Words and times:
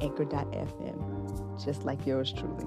anchor.fm, 0.00 1.64
just 1.64 1.84
like 1.84 2.06
yours 2.06 2.32
truly. 2.32 2.66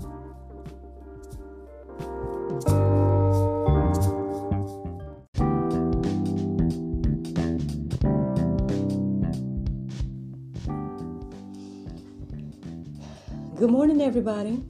Good 13.55 13.69
morning, 13.71 14.02
everybody. 14.02 14.61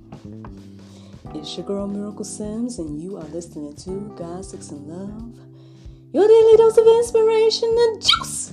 It's 1.34 1.58
your 1.58 1.66
girl 1.66 1.88
Miracle 1.88 2.24
Sims, 2.24 2.78
and 2.78 3.02
you 3.02 3.18
are 3.18 3.24
listening 3.26 3.76
to 3.78 4.14
God, 4.16 4.46
Sex, 4.46 4.70
and 4.70 4.88
Love, 4.88 5.40
your 6.14 6.28
daily 6.28 6.58
dose 6.58 6.78
of 6.78 6.86
inspiration 6.86 7.76
and 7.76 8.02
juice. 8.02 8.52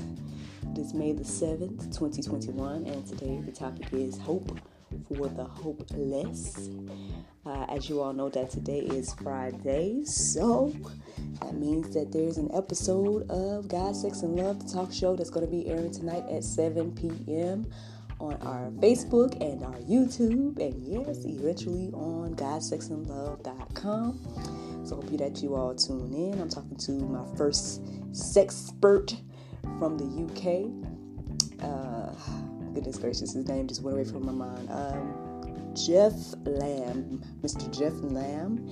Is 0.80 0.94
May 0.94 1.12
the 1.12 1.24
7th, 1.24 1.94
2021, 1.94 2.86
and 2.86 3.06
today 3.06 3.38
the 3.44 3.52
topic 3.52 3.92
is 3.92 4.16
hope 4.16 4.58
for 5.06 5.28
the 5.28 5.44
hopeless. 5.44 6.70
Uh, 7.44 7.66
as 7.68 7.90
you 7.90 8.00
all 8.00 8.14
know, 8.14 8.30
that 8.30 8.48
today 8.48 8.78
is 8.78 9.12
Friday, 9.12 10.06
so 10.06 10.74
that 11.42 11.52
means 11.52 11.92
that 11.92 12.12
there's 12.12 12.38
an 12.38 12.50
episode 12.54 13.30
of 13.30 13.68
God, 13.68 13.94
Sex, 13.94 14.22
and 14.22 14.36
Love, 14.36 14.66
the 14.66 14.72
talk 14.72 14.90
show 14.90 15.14
that's 15.14 15.28
going 15.28 15.44
to 15.44 15.52
be 15.52 15.68
airing 15.68 15.90
tonight 15.90 16.24
at 16.30 16.44
7 16.44 16.92
p.m. 16.92 17.70
on 18.18 18.40
our 18.40 18.70
Facebook 18.80 19.38
and 19.42 19.62
our 19.62 19.76
YouTube, 19.80 20.58
and 20.60 20.82
yes, 20.82 21.26
eventually 21.26 21.90
on 21.92 22.34
GodSexandLove.com. 22.36 24.86
So 24.86 24.96
hope 24.96 25.12
you 25.12 25.18
that 25.18 25.42
you 25.42 25.56
all 25.56 25.74
tune 25.74 26.14
in. 26.14 26.40
I'm 26.40 26.48
talking 26.48 26.78
to 26.78 26.92
my 26.92 27.26
first 27.36 27.82
sex 28.16 28.70
expert 28.70 29.14
from 29.78 29.96
the 29.98 30.04
UK. 30.24 30.70
Uh, 31.62 32.12
goodness 32.74 32.98
gracious, 32.98 33.32
his 33.32 33.48
name 33.48 33.66
just 33.66 33.82
went 33.82 33.96
away 33.96 34.04
from 34.04 34.26
my 34.26 34.32
mind. 34.32 34.70
Um, 34.70 35.74
Jeff 35.74 36.14
Lamb, 36.44 37.22
Mr. 37.42 37.70
Jeff 37.76 37.92
Lamb. 38.02 38.68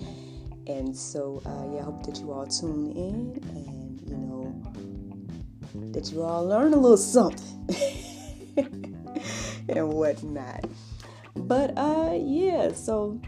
And 0.66 0.94
so, 0.94 1.41
uh, 1.47 1.75
yeah, 1.75 1.81
I 1.81 1.84
hope 1.84 2.05
that 2.05 2.20
you 2.20 2.33
all 2.33 2.47
tune 2.47 2.92
in 2.92 3.42
and, 3.56 4.00
you 4.09 4.16
know, 4.16 5.92
that 5.92 6.12
you 6.12 6.22
all 6.22 6.44
learn 6.47 6.75
a 6.75 6.77
little 6.77 6.97
something 6.97 7.75
and 9.69 9.89
whatnot. 9.89 10.64
But, 11.34 11.77
uh, 11.78 12.19
yeah, 12.20 12.72
so 12.72 13.20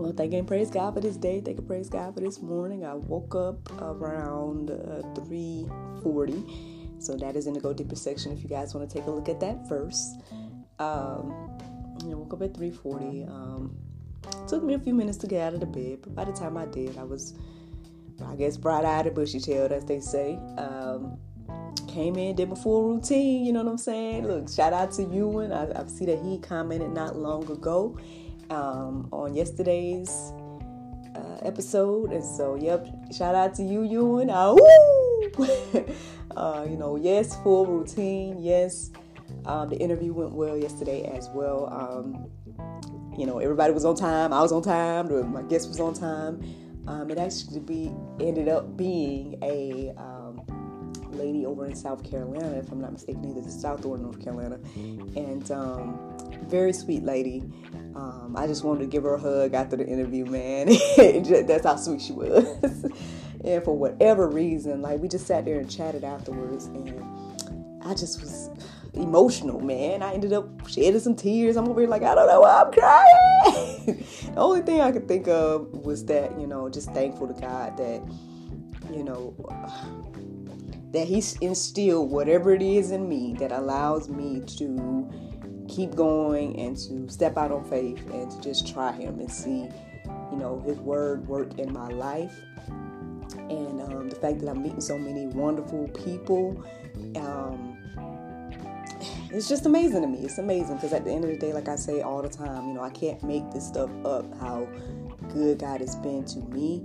well, 0.00 0.12
thank 0.12 0.32
and 0.32 0.48
praise 0.48 0.70
God 0.70 0.94
for 0.94 1.00
this 1.00 1.16
day. 1.16 1.40
Thank 1.40 1.58
and 1.58 1.66
praise 1.66 1.88
God 1.88 2.14
for 2.14 2.20
this 2.20 2.40
morning. 2.40 2.84
I 2.84 2.94
woke 2.94 3.34
up 3.34 3.70
around 3.80 4.70
uh, 4.70 5.02
3:40, 5.14 7.02
so 7.02 7.16
that 7.16 7.36
is 7.36 7.46
in 7.46 7.54
the 7.54 7.60
Go 7.60 7.72
Deeper 7.72 7.96
section. 7.96 8.32
If 8.32 8.42
you 8.42 8.48
guys 8.48 8.74
want 8.74 8.88
to 8.88 8.96
take 8.96 9.06
a 9.06 9.10
look 9.10 9.28
at 9.28 9.40
that 9.40 9.68
first, 9.68 10.22
um, 10.78 11.50
I 12.02 12.14
woke 12.14 12.32
up 12.32 12.42
at 12.42 12.54
3:40. 12.54 13.28
Um, 13.28 13.76
took 14.48 14.62
me 14.62 14.74
a 14.74 14.78
few 14.78 14.94
minutes 14.94 15.18
to 15.18 15.26
get 15.26 15.42
out 15.42 15.54
of 15.54 15.60
the 15.60 15.66
bed, 15.66 15.98
but 16.02 16.14
by 16.14 16.24
the 16.24 16.32
time 16.32 16.56
I 16.56 16.64
did, 16.66 16.96
I 16.96 17.04
was, 17.04 17.34
I 18.24 18.36
guess, 18.36 18.56
bright-eyed 18.56 19.06
and 19.06 19.14
bushy-tailed, 19.14 19.72
as 19.72 19.84
they 19.84 20.00
say. 20.00 20.38
Um, 20.56 21.18
came 21.88 22.16
in, 22.16 22.36
did 22.36 22.48
my 22.48 22.54
full 22.54 22.94
routine. 22.94 23.44
You 23.44 23.52
know 23.52 23.64
what 23.64 23.70
I'm 23.70 23.78
saying? 23.78 24.26
Look, 24.26 24.48
shout 24.48 24.72
out 24.72 24.92
to 24.92 25.02
Ewan. 25.02 25.52
I, 25.52 25.82
I 25.82 25.86
see 25.86 26.06
that 26.06 26.22
he 26.22 26.38
commented 26.38 26.90
not 26.90 27.16
long 27.16 27.50
ago 27.50 27.98
um, 28.50 29.08
on 29.12 29.34
yesterday's 29.34 30.32
uh, 31.14 31.38
episode. 31.42 32.12
And 32.12 32.24
so, 32.24 32.56
yep, 32.56 32.86
shout 33.12 33.34
out 33.34 33.54
to 33.54 33.62
you, 33.62 33.82
Ewan. 33.84 34.30
Uh, 34.30 34.56
uh, 36.36 36.66
you 36.68 36.76
know, 36.76 36.96
yes, 36.96 37.40
full 37.42 37.66
routine. 37.66 38.38
Yes, 38.38 38.90
um, 39.46 39.68
the 39.68 39.76
interview 39.76 40.12
went 40.12 40.32
well 40.32 40.56
yesterday 40.56 41.04
as 41.16 41.28
well. 41.30 41.68
Um, 41.72 42.30
you 43.16 43.26
know, 43.26 43.38
everybody 43.38 43.72
was 43.72 43.84
on 43.84 43.96
time. 43.96 44.32
I 44.32 44.40
was 44.40 44.52
on 44.52 44.62
time. 44.62 45.32
My 45.32 45.42
guest 45.42 45.68
was 45.68 45.80
on 45.80 45.94
time. 45.94 46.42
Um, 46.86 47.10
it 47.10 47.18
actually 47.18 47.60
be 47.60 47.92
ended 48.18 48.48
up 48.48 48.76
being 48.76 49.38
a 49.42 49.92
um, 49.96 50.19
lady 51.20 51.46
over 51.46 51.66
in 51.66 51.76
South 51.76 52.02
Carolina, 52.08 52.56
if 52.58 52.72
I'm 52.72 52.80
not 52.80 52.92
mistaken, 52.92 53.30
either 53.30 53.42
the 53.42 53.50
South 53.50 53.84
or 53.84 53.98
North 53.98 54.22
Carolina, 54.22 54.58
and 54.74 55.50
um, 55.50 55.98
very 56.48 56.72
sweet 56.72 57.02
lady. 57.02 57.42
Um, 57.94 58.34
I 58.36 58.46
just 58.46 58.64
wanted 58.64 58.80
to 58.80 58.86
give 58.86 59.02
her 59.02 59.14
a 59.14 59.20
hug 59.20 59.54
after 59.54 59.76
the 59.76 59.86
interview, 59.86 60.24
man. 60.24 60.66
That's 61.46 61.66
how 61.66 61.76
sweet 61.76 62.00
she 62.00 62.12
was. 62.12 62.44
and 63.44 63.62
for 63.62 63.76
whatever 63.76 64.28
reason, 64.28 64.80
like 64.82 65.00
we 65.00 65.08
just 65.08 65.26
sat 65.26 65.44
there 65.44 65.58
and 65.58 65.70
chatted 65.70 66.04
afterwards, 66.04 66.66
and 66.66 67.82
I 67.84 67.94
just 67.94 68.20
was 68.20 68.50
emotional, 68.94 69.60
man. 69.60 70.02
I 70.02 70.14
ended 70.14 70.32
up 70.32 70.66
shedding 70.68 71.00
some 71.00 71.16
tears. 71.16 71.56
I'm 71.56 71.68
over 71.68 71.80
here 71.80 71.88
like, 71.88 72.02
I 72.02 72.14
don't 72.14 72.26
know 72.26 72.40
why 72.40 72.62
I'm 72.62 72.72
crying. 72.72 74.04
the 74.34 74.40
only 74.40 74.62
thing 74.62 74.80
I 74.80 74.92
could 74.92 75.08
think 75.08 75.28
of 75.28 75.68
was 75.84 76.04
that, 76.06 76.38
you 76.38 76.46
know, 76.46 76.68
just 76.68 76.90
thankful 76.92 77.28
to 77.28 77.40
God 77.40 77.76
that, 77.76 78.02
you 78.92 79.04
know, 79.04 79.34
that 80.92 81.06
He's 81.06 81.36
instilled 81.38 82.10
whatever 82.10 82.52
it 82.54 82.62
is 82.62 82.90
in 82.90 83.08
me 83.08 83.34
that 83.38 83.52
allows 83.52 84.08
me 84.08 84.40
to 84.58 85.10
keep 85.68 85.94
going 85.94 86.58
and 86.58 86.76
to 86.76 87.08
step 87.08 87.36
out 87.36 87.52
on 87.52 87.64
faith 87.64 87.98
and 88.12 88.30
to 88.30 88.40
just 88.40 88.72
try 88.72 88.92
Him 88.92 89.20
and 89.20 89.30
see, 89.30 89.68
you 90.30 90.36
know, 90.36 90.62
His 90.66 90.78
Word 90.78 91.26
work 91.28 91.58
in 91.58 91.72
my 91.72 91.88
life. 91.88 92.34
And 93.32 93.80
um, 93.80 94.08
the 94.08 94.16
fact 94.16 94.40
that 94.40 94.48
I'm 94.48 94.62
meeting 94.62 94.80
so 94.80 94.98
many 94.98 95.26
wonderful 95.26 95.88
people, 95.88 96.64
um, 97.16 97.76
it's 99.32 99.48
just 99.48 99.66
amazing 99.66 100.02
to 100.02 100.08
me. 100.08 100.18
It's 100.18 100.38
amazing 100.38 100.76
because 100.76 100.92
at 100.92 101.04
the 101.04 101.12
end 101.12 101.24
of 101.24 101.30
the 101.30 101.36
day, 101.36 101.52
like 101.52 101.68
I 101.68 101.76
say 101.76 102.00
all 102.00 102.22
the 102.22 102.28
time, 102.28 102.68
you 102.68 102.74
know, 102.74 102.82
I 102.82 102.90
can't 102.90 103.22
make 103.22 103.48
this 103.52 103.66
stuff 103.66 103.90
up 104.04 104.26
how 104.40 104.68
good 105.32 105.60
God 105.60 105.80
has 105.80 105.94
been 105.96 106.24
to 106.26 106.40
me. 106.40 106.84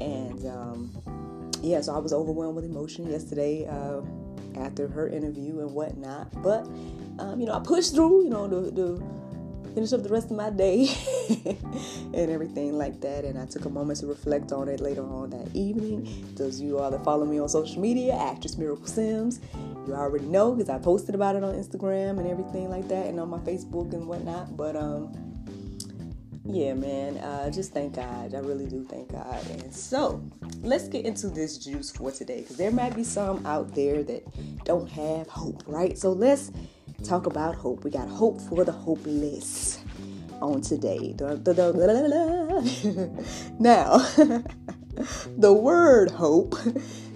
And 0.00 0.44
um, 0.46 1.25
yeah, 1.62 1.80
so 1.80 1.94
I 1.94 1.98
was 1.98 2.12
overwhelmed 2.12 2.56
with 2.56 2.64
emotion 2.64 3.10
yesterday 3.10 3.66
uh, 3.66 4.00
after 4.58 4.88
her 4.88 5.08
interview 5.08 5.60
and 5.60 5.72
whatnot. 5.72 6.42
But 6.42 6.66
um, 7.18 7.40
you 7.40 7.46
know, 7.46 7.54
I 7.54 7.60
pushed 7.60 7.94
through, 7.94 8.24
you 8.24 8.30
know, 8.30 8.48
to, 8.48 8.70
to 8.72 9.72
finish 9.74 9.92
up 9.92 10.02
the 10.02 10.08
rest 10.08 10.30
of 10.30 10.36
my 10.38 10.48
day 10.48 10.88
and 12.14 12.30
everything 12.30 12.72
like 12.72 13.00
that. 13.02 13.24
And 13.24 13.38
I 13.38 13.46
took 13.46 13.66
a 13.66 13.70
moment 13.70 14.00
to 14.00 14.06
reflect 14.06 14.52
on 14.52 14.68
it 14.68 14.80
later 14.80 15.04
on 15.04 15.30
that 15.30 15.54
evening. 15.54 16.34
Those 16.34 16.60
of 16.60 16.66
you 16.66 16.78
all 16.78 16.90
that 16.90 17.04
follow 17.04 17.26
me 17.26 17.38
on 17.38 17.48
social 17.48 17.80
media, 17.80 18.14
actress 18.14 18.56
Miracle 18.56 18.86
Sims, 18.86 19.40
you 19.86 19.94
already 19.94 20.24
know 20.26 20.52
because 20.52 20.70
I 20.70 20.78
posted 20.78 21.14
about 21.14 21.36
it 21.36 21.44
on 21.44 21.54
Instagram 21.54 22.18
and 22.18 22.26
everything 22.26 22.70
like 22.70 22.88
that, 22.88 23.06
and 23.06 23.20
on 23.20 23.28
my 23.28 23.38
Facebook 23.38 23.92
and 23.92 24.06
whatnot. 24.06 24.56
But 24.56 24.76
um, 24.76 25.12
yeah, 26.48 26.74
man, 26.74 27.18
uh, 27.18 27.50
just 27.50 27.72
thank 27.72 27.94
God. 27.94 28.34
I 28.34 28.38
really 28.38 28.66
do 28.66 28.84
thank 28.84 29.12
God. 29.12 29.46
And 29.50 29.74
so, 29.74 30.22
let's 30.62 30.88
get 30.88 31.04
into 31.04 31.28
this 31.28 31.58
juice 31.58 31.90
for 31.90 32.10
today 32.10 32.40
because 32.42 32.56
there 32.56 32.70
might 32.70 32.94
be 32.94 33.04
some 33.04 33.44
out 33.46 33.74
there 33.74 34.02
that 34.02 34.24
don't 34.64 34.88
have 34.88 35.28
hope, 35.28 35.62
right? 35.66 35.98
So 35.98 36.12
let's 36.12 36.52
talk 37.04 37.26
about 37.26 37.54
hope. 37.54 37.84
We 37.84 37.90
got 37.90 38.08
hope 38.08 38.40
for 38.40 38.64
the 38.64 38.72
hopeless 38.72 39.80
on 40.40 40.60
today. 40.60 41.14
now, 43.58 43.98
the 45.38 45.52
word 45.52 46.10
hope 46.10 46.54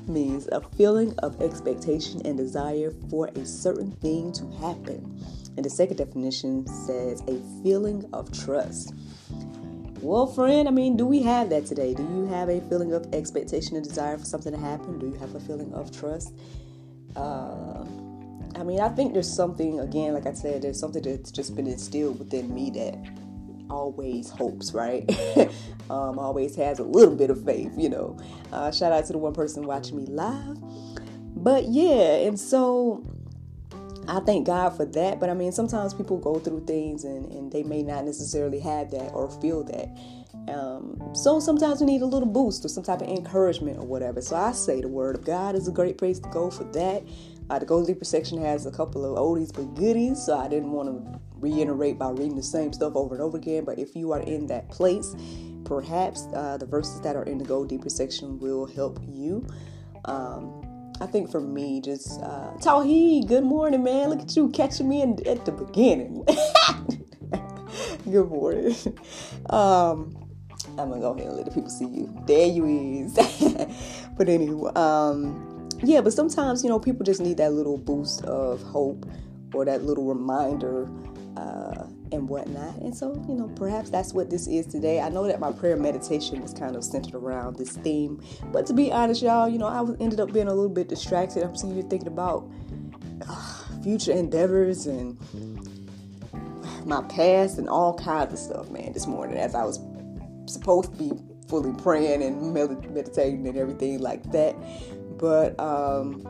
means 0.06 0.48
a 0.48 0.60
feeling 0.76 1.14
of 1.18 1.40
expectation 1.40 2.20
and 2.24 2.36
desire 2.36 2.92
for 3.08 3.28
a 3.28 3.46
certain 3.46 3.92
thing 3.92 4.32
to 4.32 4.46
happen. 4.60 5.24
And 5.56 5.64
the 5.64 5.70
second 5.70 5.96
definition 5.96 6.66
says 6.66 7.22
a 7.22 7.40
feeling 7.62 8.08
of 8.12 8.32
trust. 8.32 8.94
Well, 10.02 10.26
friend, 10.26 10.66
I 10.66 10.70
mean, 10.70 10.96
do 10.96 11.04
we 11.04 11.22
have 11.22 11.50
that 11.50 11.66
today? 11.66 11.92
Do 11.92 12.02
you 12.02 12.24
have 12.26 12.48
a 12.48 12.62
feeling 12.62 12.94
of 12.94 13.06
expectation 13.12 13.76
and 13.76 13.84
desire 13.84 14.16
for 14.16 14.24
something 14.24 14.50
to 14.50 14.58
happen? 14.58 14.98
Do 14.98 15.06
you 15.06 15.14
have 15.14 15.34
a 15.34 15.40
feeling 15.40 15.74
of 15.74 15.92
trust? 15.92 16.32
Uh, 17.14 17.84
I 18.56 18.62
mean, 18.62 18.80
I 18.80 18.88
think 18.88 19.12
there's 19.12 19.30
something, 19.30 19.78
again, 19.78 20.14
like 20.14 20.24
I 20.24 20.32
said, 20.32 20.62
there's 20.62 20.80
something 20.80 21.02
that's 21.02 21.30
just 21.30 21.54
been 21.54 21.66
instilled 21.66 22.18
within 22.18 22.52
me 22.54 22.70
that 22.70 22.94
always 23.68 24.30
hopes, 24.30 24.72
right? 24.72 25.04
um, 25.90 26.18
always 26.18 26.56
has 26.56 26.78
a 26.78 26.84
little 26.84 27.14
bit 27.14 27.28
of 27.28 27.44
faith, 27.44 27.72
you 27.76 27.90
know. 27.90 28.18
Uh, 28.52 28.70
shout 28.70 28.92
out 28.92 29.04
to 29.06 29.12
the 29.12 29.18
one 29.18 29.34
person 29.34 29.66
watching 29.66 29.96
me 29.96 30.06
live. 30.06 30.56
But 31.36 31.68
yeah, 31.68 32.16
and 32.26 32.40
so 32.40 33.04
I 34.10 34.18
thank 34.20 34.46
God 34.46 34.76
for 34.76 34.84
that. 34.84 35.20
But 35.20 35.30
I 35.30 35.34
mean, 35.34 35.52
sometimes 35.52 35.94
people 35.94 36.18
go 36.18 36.40
through 36.40 36.66
things 36.66 37.04
and, 37.04 37.30
and 37.32 37.52
they 37.52 37.62
may 37.62 37.82
not 37.82 38.04
necessarily 38.04 38.58
have 38.58 38.90
that 38.90 39.10
or 39.12 39.30
feel 39.40 39.62
that. 39.64 39.88
Um, 40.48 41.00
so 41.14 41.38
sometimes 41.38 41.80
we 41.80 41.86
need 41.86 42.02
a 42.02 42.06
little 42.06 42.28
boost 42.28 42.64
or 42.64 42.68
some 42.68 42.82
type 42.82 43.02
of 43.02 43.08
encouragement 43.08 43.78
or 43.78 43.86
whatever. 43.86 44.20
So 44.20 44.34
I 44.34 44.50
say 44.50 44.80
the 44.80 44.88
Word 44.88 45.14
of 45.14 45.24
God 45.24 45.54
is 45.54 45.68
a 45.68 45.72
great 45.72 45.96
place 45.96 46.18
to 46.18 46.28
go 46.30 46.50
for 46.50 46.64
that. 46.64 47.04
Uh, 47.48 47.58
the 47.60 47.66
Go 47.66 47.84
Deeper 47.86 48.04
section 48.04 48.40
has 48.42 48.66
a 48.66 48.70
couple 48.70 49.04
of 49.04 49.16
oldies 49.16 49.52
but 49.54 49.74
goodies, 49.74 50.24
so 50.24 50.36
I 50.36 50.48
didn't 50.48 50.72
want 50.72 50.88
to 50.88 51.20
reiterate 51.34 51.98
by 51.98 52.10
reading 52.10 52.36
the 52.36 52.42
same 52.42 52.72
stuff 52.72 52.94
over 52.96 53.14
and 53.14 53.22
over 53.22 53.36
again. 53.36 53.64
But 53.64 53.78
if 53.78 53.94
you 53.94 54.12
are 54.12 54.20
in 54.20 54.46
that 54.48 54.68
place, 54.70 55.14
perhaps 55.64 56.26
uh, 56.34 56.56
the 56.56 56.66
verses 56.66 57.00
that 57.02 57.16
are 57.16 57.24
in 57.24 57.38
the 57.38 57.44
Go 57.44 57.64
Deeper 57.64 57.90
section 57.90 58.38
will 58.38 58.66
help 58.66 59.00
you. 59.06 59.46
Um, 60.04 60.69
I 61.00 61.06
think 61.06 61.30
for 61.30 61.40
me, 61.40 61.80
just 61.80 62.20
uh, 62.20 62.52
good 63.26 63.42
morning, 63.42 63.82
man. 63.82 64.10
Look 64.10 64.20
at 64.20 64.36
you 64.36 64.50
catching 64.50 64.86
me 64.86 65.00
in, 65.00 65.26
at 65.26 65.46
the 65.46 65.52
beginning. 65.52 66.26
good 68.04 68.28
morning. 68.28 68.76
Um, 69.48 70.14
I'm 70.78 70.90
gonna 70.90 71.00
go 71.00 71.12
ahead 71.12 71.28
and 71.28 71.36
let 71.36 71.46
the 71.46 71.52
people 71.52 71.70
see 71.70 71.86
you. 71.86 72.14
There 72.26 72.46
you 72.46 72.66
is. 72.66 73.14
but 74.18 74.28
anyway, 74.28 74.70
um, 74.76 75.70
yeah. 75.82 76.02
But 76.02 76.12
sometimes 76.12 76.62
you 76.62 76.68
know 76.68 76.78
people 76.78 77.06
just 77.06 77.22
need 77.22 77.38
that 77.38 77.54
little 77.54 77.78
boost 77.78 78.22
of 78.26 78.62
hope 78.62 79.06
or 79.54 79.64
that 79.64 79.82
little 79.82 80.04
reminder 80.04 80.86
uh, 81.38 81.86
and 82.12 82.28
whatnot. 82.28 82.76
And 82.76 82.96
so, 82.96 83.12
you 83.28 83.34
know, 83.34 83.48
perhaps 83.56 83.90
that's 83.90 84.12
what 84.12 84.30
this 84.30 84.46
is 84.46 84.66
today. 84.66 85.00
I 85.00 85.08
know 85.08 85.26
that 85.26 85.40
my 85.40 85.52
prayer 85.52 85.76
meditation 85.76 86.40
was 86.42 86.52
kind 86.52 86.76
of 86.76 86.84
centered 86.84 87.14
around 87.14 87.56
this 87.56 87.76
theme, 87.76 88.22
but 88.52 88.66
to 88.66 88.72
be 88.72 88.92
honest, 88.92 89.22
y'all, 89.22 89.48
you 89.48 89.58
know, 89.58 89.66
I 89.66 89.80
was, 89.80 89.96
ended 90.00 90.20
up 90.20 90.32
being 90.32 90.48
a 90.48 90.54
little 90.54 90.68
bit 90.68 90.88
distracted. 90.88 91.42
I'm 91.42 91.56
sitting 91.56 91.74
here 91.74 91.84
thinking 91.84 92.08
about 92.08 92.48
uh, 93.28 93.64
future 93.82 94.12
endeavors 94.12 94.86
and 94.86 95.18
my 96.84 97.02
past 97.02 97.58
and 97.58 97.68
all 97.68 97.94
kinds 97.94 98.32
of 98.32 98.38
stuff, 98.38 98.70
man, 98.70 98.92
this 98.92 99.06
morning 99.06 99.36
as 99.36 99.54
I 99.54 99.64
was 99.64 99.78
supposed 100.46 100.92
to 100.92 100.98
be 100.98 101.12
fully 101.48 101.72
praying 101.80 102.22
and 102.22 102.54
meditating 102.54 103.46
and 103.46 103.56
everything 103.56 104.00
like 104.00 104.30
that. 104.32 104.56
But, 105.18 105.58
um, 105.60 106.26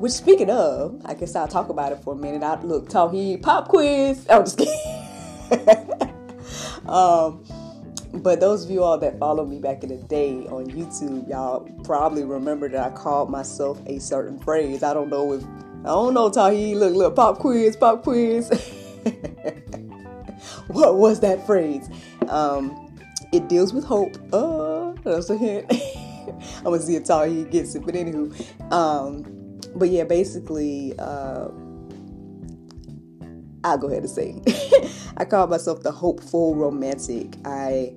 which 0.00 0.12
speaking 0.12 0.48
of, 0.48 1.02
I 1.04 1.12
guess 1.12 1.36
I'll 1.36 1.46
talk 1.46 1.68
about 1.68 1.92
it 1.92 2.02
for 2.02 2.14
a 2.14 2.16
minute. 2.16 2.42
I 2.42 2.58
look, 2.62 2.88
Tawheed 2.88 3.42
pop 3.42 3.68
quiz. 3.68 4.26
I'm 4.30 4.44
just 4.44 4.56
kidding. 4.56 4.74
um, 6.88 7.44
but 8.14 8.40
those 8.40 8.64
of 8.64 8.70
you 8.70 8.82
all 8.82 8.96
that 8.98 9.18
follow 9.18 9.44
me 9.44 9.58
back 9.58 9.82
in 9.82 9.90
the 9.90 9.96
day 9.96 10.46
on 10.46 10.66
YouTube, 10.66 11.28
y'all 11.28 11.68
probably 11.84 12.24
remember 12.24 12.66
that 12.70 12.92
I 12.92 12.96
called 12.96 13.30
myself 13.30 13.78
a 13.86 13.98
certain 13.98 14.38
phrase. 14.40 14.82
I 14.82 14.94
don't 14.94 15.10
know 15.10 15.34
if 15.34 15.44
I 15.82 15.88
don't 15.88 16.14
know, 16.14 16.30
Tawheed. 16.30 16.76
Look, 16.76 16.94
look, 16.94 17.14
pop 17.14 17.38
quiz, 17.38 17.76
pop 17.76 18.02
quiz. 18.02 18.48
what 20.68 20.96
was 20.96 21.20
that 21.20 21.44
phrase? 21.44 21.90
Um, 22.28 22.90
it 23.32 23.48
deals 23.48 23.74
with 23.74 23.84
hope. 23.84 24.16
Uh, 24.32 24.92
that's 25.04 25.28
a 25.28 25.36
hint. 25.36 25.70
I'm 26.58 26.64
gonna 26.64 26.80
see 26.80 26.96
if 26.96 27.04
Tawheed 27.04 27.50
gets 27.50 27.74
it. 27.74 27.84
But 27.84 27.94
anywho, 27.94 28.72
um, 28.72 29.39
but 29.74 29.88
yeah, 29.88 30.04
basically, 30.04 30.94
uh, 30.98 31.48
I'll 33.62 33.78
go 33.78 33.88
ahead 33.88 34.02
and 34.02 34.10
say, 34.10 34.40
I 35.16 35.24
call 35.24 35.46
myself 35.46 35.82
the 35.82 35.92
hopeful 35.92 36.54
romantic. 36.54 37.36
I, 37.44 37.92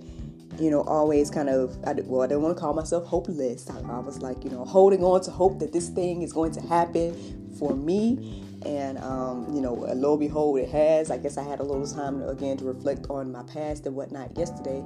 you 0.60 0.70
know, 0.70 0.82
always 0.82 1.30
kind 1.32 1.50
of, 1.50 1.78
I, 1.86 1.94
well, 2.04 2.22
I 2.22 2.28
didn't 2.28 2.44
want 2.44 2.56
to 2.58 2.62
call 2.62 2.74
myself 2.74 3.06
hopeless. 3.06 3.70
I, 3.70 3.80
I 3.80 4.00
was 4.00 4.22
like, 4.22 4.44
you 4.44 4.50
know, 4.50 4.66
holding 4.66 5.04
on 5.04 5.22
to 5.22 5.32
hope 5.32 5.60
that 5.60 5.72
this 5.72 5.90
thing 5.90 6.22
is 6.22 6.34
going 6.34 6.52
to 6.54 6.62
happen 6.62 7.54
for 7.58 7.76
me. 7.76 8.44
And, 8.66 8.98
um, 9.00 9.54
you 9.54 9.62
know, 9.62 9.74
lo 9.74 10.12
and 10.14 10.20
behold, 10.20 10.60
it 10.60 10.70
has. 10.70 11.12
I 11.12 11.18
guess 11.18 11.38
I 11.38 11.44
had 11.44 11.60
a 11.60 11.64
little 11.64 11.88
time, 11.88 12.20
to, 12.20 12.30
again, 12.30 12.58
to 12.58 12.66
reflect 12.66 13.08
on 13.10 13.32
my 13.32 13.44
past 13.44 13.86
and 13.86 13.96
whatnot 13.96 14.38
yesterday. 14.38 14.84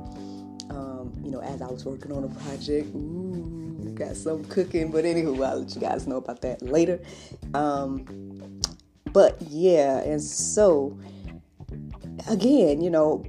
Um, 0.70 1.14
you 1.24 1.32
know, 1.32 1.42
as 1.42 1.62
I 1.62 1.68
was 1.68 1.86
working 1.86 2.12
on 2.12 2.24
a 2.24 2.30
project. 2.30 2.94
Ooh, 2.96 3.57
got 3.98 4.16
some 4.16 4.46
cooking. 4.46 4.92
But 4.92 5.04
anywho, 5.06 5.46
I'll 5.46 5.60
let 5.62 5.76
you 5.76 5.82
guys 5.82 6.08
know 6.08 6.18
about 6.18 6.42
that 6.42 6.62
later. 6.62 7.00
Um, 7.54 8.62
but 9.12 9.42
yeah, 9.42 10.00
and 10.00 10.22
so 10.22 10.98
again, 12.30 12.82
you 12.82 12.90
know, 12.90 13.24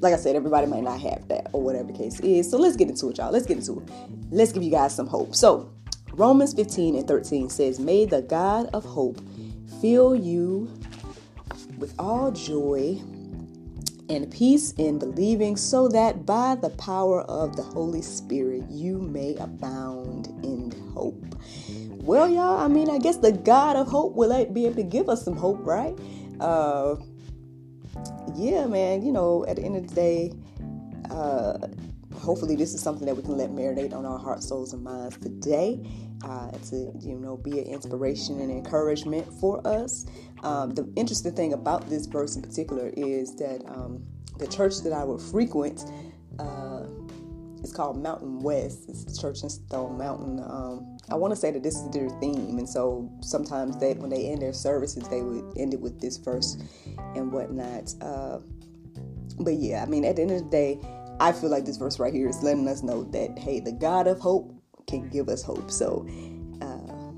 like 0.00 0.14
I 0.14 0.16
said, 0.16 0.36
everybody 0.36 0.66
might 0.66 0.82
not 0.82 1.00
have 1.00 1.28
that 1.28 1.48
or 1.52 1.62
whatever 1.62 1.92
the 1.92 1.98
case 1.98 2.20
is. 2.20 2.50
So 2.50 2.58
let's 2.58 2.76
get 2.76 2.88
into 2.88 3.08
it, 3.08 3.18
y'all. 3.18 3.32
Let's 3.32 3.46
get 3.46 3.58
into 3.58 3.80
it. 3.80 3.88
Let's 4.30 4.52
give 4.52 4.62
you 4.62 4.70
guys 4.70 4.94
some 4.94 5.06
hope. 5.06 5.34
So 5.34 5.72
Romans 6.12 6.54
15 6.54 6.96
and 6.96 7.06
13 7.06 7.48
says, 7.48 7.78
May 7.78 8.04
the 8.04 8.22
God 8.22 8.68
of 8.74 8.84
hope 8.84 9.20
fill 9.80 10.14
you 10.14 10.72
with 11.78 11.94
all 11.98 12.30
joy 12.30 13.00
and 14.12 14.30
peace 14.30 14.72
in 14.72 14.98
believing, 14.98 15.56
so 15.56 15.88
that 15.88 16.26
by 16.26 16.54
the 16.54 16.70
power 16.70 17.22
of 17.22 17.56
the 17.56 17.62
Holy 17.62 18.02
Spirit 18.02 18.64
you 18.68 18.98
may 18.98 19.34
abound 19.36 20.28
in 20.44 20.70
hope. 20.92 21.36
Well, 22.02 22.28
y'all, 22.28 22.58
I 22.58 22.68
mean, 22.68 22.90
I 22.90 22.98
guess 22.98 23.16
the 23.16 23.32
God 23.32 23.76
of 23.76 23.88
hope 23.88 24.14
will 24.14 24.44
be 24.46 24.66
able 24.66 24.76
to 24.76 24.82
give 24.82 25.08
us 25.08 25.24
some 25.24 25.36
hope, 25.36 25.60
right? 25.64 25.96
Uh, 26.40 26.96
yeah, 28.34 28.66
man, 28.66 29.02
you 29.02 29.12
know, 29.12 29.46
at 29.46 29.56
the 29.56 29.62
end 29.62 29.76
of 29.76 29.88
the 29.88 29.94
day, 29.94 30.32
uh, 31.10 31.58
hopefully 32.18 32.56
this 32.56 32.74
is 32.74 32.80
something 32.80 33.06
that 33.06 33.16
we 33.16 33.22
can 33.22 33.36
let 33.36 33.50
marinate 33.50 33.92
on 33.92 34.04
our 34.04 34.18
hearts, 34.18 34.48
souls, 34.48 34.72
and 34.72 34.82
minds 34.82 35.16
today 35.18 35.80
uh, 36.24 36.50
to 36.70 36.92
you 37.00 37.18
know 37.18 37.36
be 37.36 37.58
an 37.60 37.66
inspiration 37.66 38.40
and 38.40 38.50
encouragement 38.50 39.26
for 39.40 39.66
us. 39.66 40.06
Um, 40.42 40.74
the 40.74 40.90
interesting 40.96 41.34
thing 41.34 41.52
about 41.52 41.88
this 41.88 42.06
verse 42.06 42.36
in 42.36 42.42
particular 42.42 42.92
is 42.96 43.34
that 43.36 43.62
um, 43.66 44.04
the 44.38 44.46
church 44.46 44.80
that 44.82 44.92
I 44.92 45.04
would 45.04 45.20
frequent. 45.20 45.84
Uh, 46.38 46.84
it's 47.62 47.72
called 47.72 48.02
Mountain 48.02 48.40
West. 48.40 48.88
It's 48.88 49.04
a 49.04 49.20
church 49.20 49.44
in 49.44 49.48
Stone 49.48 49.96
Mountain. 49.96 50.40
Um, 50.40 50.98
I 51.10 51.14
want 51.14 51.32
to 51.32 51.36
say 51.36 51.52
that 51.52 51.62
this 51.62 51.76
is 51.76 51.88
their 51.90 52.08
theme, 52.20 52.58
and 52.58 52.68
so 52.68 53.08
sometimes 53.20 53.78
they, 53.78 53.94
when 53.94 54.10
they 54.10 54.30
end 54.30 54.42
their 54.42 54.52
services, 54.52 55.06
they 55.08 55.22
would 55.22 55.56
end 55.56 55.72
it 55.72 55.80
with 55.80 56.00
this 56.00 56.16
verse 56.16 56.56
and 57.14 57.30
whatnot. 57.30 57.94
Uh, 58.00 58.38
but 59.38 59.54
yeah, 59.54 59.82
I 59.82 59.86
mean, 59.86 60.04
at 60.04 60.16
the 60.16 60.22
end 60.22 60.32
of 60.32 60.44
the 60.44 60.50
day, 60.50 60.80
I 61.20 61.32
feel 61.32 61.50
like 61.50 61.64
this 61.64 61.76
verse 61.76 61.98
right 62.00 62.12
here 62.12 62.28
is 62.28 62.42
letting 62.42 62.66
us 62.66 62.82
know 62.82 63.04
that 63.04 63.38
hey, 63.38 63.60
the 63.60 63.72
God 63.72 64.06
of 64.08 64.18
hope 64.18 64.61
can 64.98 65.08
give 65.08 65.28
us 65.28 65.42
hope. 65.42 65.70
So, 65.70 66.06
uh, 66.60 67.12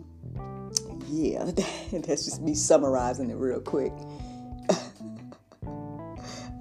yeah, 1.09 1.45
that's 1.93 2.25
just 2.25 2.41
me 2.41 2.55
summarizing 2.55 3.31
it 3.31 3.37
real 3.37 3.61
quick. 3.61 3.93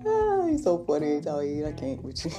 ah, 0.05 0.47
he's 0.47 0.63
so 0.63 0.83
funny, 0.85 1.17
I 1.17 1.71
can't 1.73 2.01
with 2.03 2.25
you. 2.25 2.31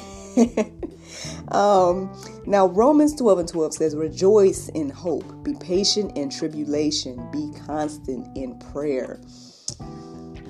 um, 1.57 2.13
now, 2.47 2.67
Romans 2.67 3.15
12 3.15 3.39
and 3.39 3.49
12 3.49 3.75
says, 3.75 3.97
Rejoice 3.97 4.69
in 4.71 4.91
hope, 4.91 5.45
be 5.45 5.55
patient 5.55 6.17
in 6.17 6.29
tribulation, 6.31 7.31
be 7.31 7.53
constant 7.67 8.37
in 8.37 8.59
prayer. 8.59 9.21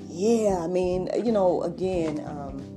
Yeah, 0.08 0.60
I 0.62 0.68
mean, 0.68 1.10
you 1.24 1.32
know, 1.32 1.62
again, 1.62 2.20
um, 2.26 2.73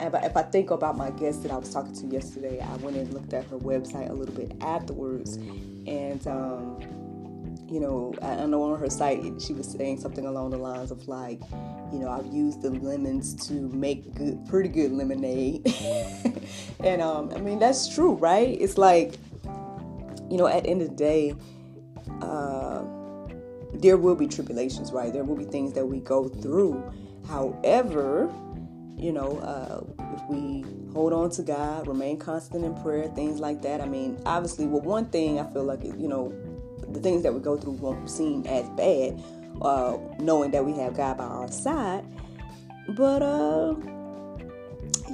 if 0.00 0.14
I, 0.14 0.18
if 0.20 0.36
I 0.36 0.42
think 0.42 0.70
about 0.70 0.96
my 0.96 1.10
guest 1.10 1.42
that 1.42 1.52
I 1.52 1.56
was 1.56 1.70
talking 1.70 1.94
to 1.94 2.06
yesterday, 2.06 2.60
I 2.60 2.76
went 2.76 2.96
and 2.96 3.12
looked 3.12 3.32
at 3.32 3.44
her 3.46 3.58
website 3.58 4.10
a 4.10 4.12
little 4.12 4.34
bit 4.34 4.52
afterwards, 4.60 5.36
and 5.36 6.26
um, 6.26 6.80
you 7.68 7.80
know, 7.80 8.14
I, 8.20 8.46
know 8.46 8.62
on 8.62 8.78
her 8.78 8.90
site 8.90 9.40
she 9.40 9.52
was 9.52 9.70
saying 9.70 10.00
something 10.00 10.26
along 10.26 10.50
the 10.50 10.58
lines 10.58 10.90
of 10.90 11.06
like, 11.08 11.40
you 11.92 11.98
know, 11.98 12.10
I've 12.10 12.26
used 12.32 12.62
the 12.62 12.70
lemons 12.70 13.34
to 13.48 13.54
make 13.54 14.14
good, 14.14 14.44
pretty 14.46 14.68
good 14.68 14.92
lemonade, 14.92 15.66
and 16.80 17.00
um, 17.00 17.30
I 17.34 17.40
mean 17.40 17.58
that's 17.58 17.94
true, 17.94 18.14
right? 18.14 18.56
It's 18.60 18.76
like, 18.76 19.14
you 20.28 20.36
know, 20.36 20.46
at 20.46 20.64
the 20.64 20.70
end 20.70 20.82
of 20.82 20.90
the 20.90 20.96
day, 20.96 21.34
uh, 22.20 22.82
there 23.74 23.96
will 23.96 24.16
be 24.16 24.26
tribulations, 24.26 24.92
right? 24.92 25.12
There 25.12 25.24
will 25.24 25.36
be 25.36 25.44
things 25.44 25.72
that 25.74 25.86
we 25.86 26.00
go 26.00 26.28
through. 26.28 26.92
However, 27.26 28.32
you 28.96 29.12
know, 29.12 29.38
uh, 29.38 29.82
if 30.14 30.22
we 30.28 30.64
hold 30.92 31.12
on 31.12 31.30
to 31.30 31.42
God, 31.42 31.86
remain 31.86 32.18
constant 32.18 32.64
in 32.64 32.74
prayer, 32.82 33.08
things 33.08 33.40
like 33.40 33.62
that. 33.62 33.80
I 33.80 33.86
mean, 33.86 34.20
obviously, 34.24 34.66
well, 34.66 34.80
one 34.80 35.06
thing 35.06 35.40
I 35.40 35.52
feel 35.52 35.64
like, 35.64 35.82
you 35.84 36.08
know, 36.08 36.32
the 36.88 37.00
things 37.00 37.22
that 37.22 37.34
we 37.34 37.40
go 37.40 37.56
through 37.56 37.72
won't 37.72 38.08
seem 38.08 38.46
as 38.46 38.68
bad, 38.70 39.22
uh, 39.60 39.98
knowing 40.18 40.50
that 40.52 40.64
we 40.64 40.72
have 40.74 40.94
God 40.94 41.18
by 41.18 41.24
our 41.24 41.50
side. 41.50 42.04
But, 42.90 43.22
uh, 43.22 43.74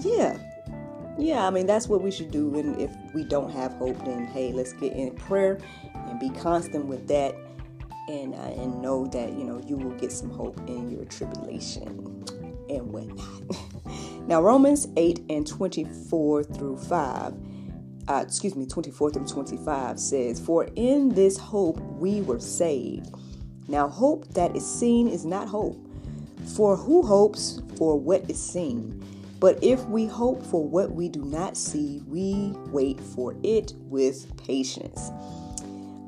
yeah. 0.00 0.38
Yeah, 1.18 1.46
I 1.46 1.50
mean, 1.50 1.66
that's 1.66 1.88
what 1.88 2.02
we 2.02 2.10
should 2.10 2.30
do. 2.30 2.54
And 2.56 2.80
if 2.80 2.90
we 3.14 3.24
don't 3.24 3.50
have 3.50 3.72
hope, 3.72 4.04
then 4.04 4.26
hey, 4.26 4.52
let's 4.52 4.72
get 4.74 4.92
in 4.92 5.14
prayer 5.16 5.58
and 5.94 6.20
be 6.20 6.30
constant 6.30 6.86
with 6.86 7.08
that 7.08 7.34
and, 8.08 8.34
uh, 8.34 8.62
and 8.62 8.80
know 8.82 9.06
that, 9.06 9.32
you 9.32 9.44
know, 9.44 9.60
you 9.66 9.76
will 9.76 9.96
get 9.96 10.12
some 10.12 10.30
hope 10.30 10.58
in 10.66 10.90
your 10.90 11.04
tribulation 11.06 12.24
and 12.70 12.92
whatnot. 12.92 14.26
now, 14.28 14.40
Romans 14.40 14.88
8 14.96 15.24
and 15.28 15.46
24 15.46 16.44
through 16.44 16.76
5, 16.76 17.34
uh, 18.08 18.24
excuse 18.26 18.54
me, 18.56 18.66
24 18.66 19.10
through 19.10 19.26
25 19.26 19.98
says, 19.98 20.40
For 20.40 20.68
in 20.76 21.10
this 21.10 21.36
hope 21.36 21.78
we 21.80 22.22
were 22.22 22.40
saved. 22.40 23.14
Now, 23.68 23.88
hope 23.88 24.32
that 24.34 24.56
is 24.56 24.66
seen 24.66 25.08
is 25.08 25.24
not 25.24 25.48
hope. 25.48 25.78
For 26.56 26.76
who 26.76 27.02
hopes 27.02 27.60
for 27.76 27.98
what 27.98 28.28
is 28.28 28.42
seen? 28.42 29.04
But 29.38 29.62
if 29.62 29.82
we 29.86 30.06
hope 30.06 30.44
for 30.44 30.66
what 30.68 30.92
we 30.92 31.08
do 31.08 31.24
not 31.24 31.56
see, 31.56 32.02
we 32.06 32.52
wait 32.68 33.00
for 33.00 33.34
it 33.42 33.72
with 33.78 34.36
patience. 34.36 35.10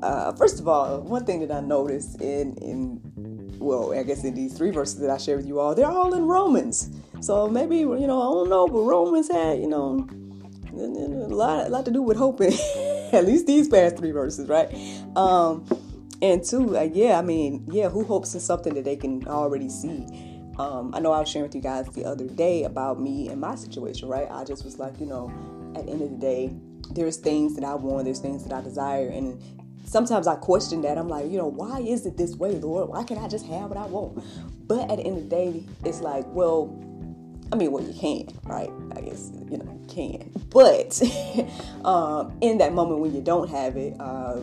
Uh, 0.03 0.33
first 0.33 0.59
of 0.59 0.67
all, 0.67 1.01
one 1.01 1.25
thing 1.25 1.39
that 1.47 1.51
I 1.51 1.61
noticed 1.61 2.21
in 2.21 2.57
in 2.57 3.01
well, 3.63 3.97
I 3.97 4.03
guess 4.03 4.23
in 4.23 4.35
these 4.35 4.57
three 4.57 4.71
verses 4.71 4.99
that 4.99 5.09
I 5.09 5.17
shared 5.17 5.37
with 5.37 5.47
you 5.47 5.59
all, 5.59 5.73
they're 5.73 5.87
all 5.87 6.13
in 6.13 6.25
Romans. 6.25 6.89
So 7.21 7.47
maybe 7.47 7.77
you 7.77 8.07
know, 8.07 8.21
I 8.21 8.33
don't 8.33 8.49
know, 8.49 8.67
but 8.67 8.81
Romans 8.81 9.31
had 9.31 9.59
you 9.59 9.67
know 9.67 10.07
a 10.73 11.33
lot, 11.33 11.67
a 11.67 11.69
lot 11.69 11.85
to 11.85 11.91
do 11.91 12.01
with 12.01 12.17
hoping. 12.17 12.53
At 13.13 13.25
least 13.25 13.45
these 13.45 13.67
past 13.67 13.97
three 13.97 14.11
verses, 14.11 14.49
right? 14.49 14.73
Um, 15.15 15.65
and 16.21 16.43
two, 16.43 16.65
like, 16.65 16.91
yeah, 16.95 17.19
I 17.19 17.21
mean, 17.21 17.67
yeah, 17.71 17.89
who 17.89 18.03
hopes 18.03 18.33
in 18.33 18.39
something 18.39 18.73
that 18.73 18.85
they 18.85 18.95
can 18.95 19.27
already 19.27 19.69
see? 19.69 20.05
Um, 20.57 20.93
I 20.95 20.99
know 20.99 21.11
I 21.11 21.19
was 21.19 21.29
sharing 21.29 21.47
with 21.47 21.55
you 21.55 21.61
guys 21.61 21.87
the 21.89 22.05
other 22.05 22.27
day 22.27 22.63
about 22.63 22.99
me 22.99 23.27
and 23.29 23.41
my 23.41 23.55
situation, 23.55 24.07
right? 24.07 24.27
I 24.31 24.43
just 24.43 24.63
was 24.63 24.79
like, 24.79 24.99
you 24.99 25.05
know, 25.05 25.31
at 25.75 25.85
the 25.85 25.91
end 25.91 26.01
of 26.01 26.11
the 26.11 26.17
day, 26.17 26.55
there's 26.91 27.17
things 27.17 27.55
that 27.55 27.63
I 27.63 27.75
want, 27.75 28.05
there's 28.05 28.19
things 28.19 28.43
that 28.43 28.53
I 28.53 28.61
desire, 28.61 29.09
and 29.09 29.41
sometimes 29.85 30.27
I 30.27 30.35
question 30.35 30.81
that. 30.81 30.97
I'm 30.97 31.07
like, 31.07 31.29
you 31.29 31.37
know, 31.37 31.47
why 31.47 31.79
is 31.79 32.05
it 32.05 32.17
this 32.17 32.35
way, 32.35 32.51
Lord? 32.51 32.89
Why 32.89 33.03
can't 33.03 33.21
I 33.21 33.27
just 33.27 33.45
have 33.47 33.69
what 33.69 33.77
I 33.77 33.85
want? 33.85 34.23
But 34.67 34.91
at 34.91 34.97
the 34.97 35.03
end 35.03 35.17
of 35.17 35.23
the 35.23 35.29
day, 35.29 35.63
it's 35.83 36.01
like, 36.01 36.25
well, 36.27 36.75
I 37.51 37.55
mean, 37.55 37.71
well, 37.71 37.83
you 37.83 37.93
can, 37.93 38.27
right? 38.45 38.71
I 38.95 39.01
guess, 39.01 39.31
you 39.49 39.57
know, 39.57 39.79
you 39.79 39.87
can. 39.87 40.31
But 40.49 41.01
um, 41.85 42.35
in 42.41 42.57
that 42.57 42.73
moment 42.73 42.99
when 42.99 43.13
you 43.13 43.21
don't 43.21 43.49
have 43.49 43.77
it, 43.77 43.95
uh, 43.99 44.39